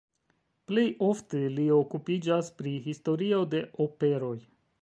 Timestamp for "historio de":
2.89-3.65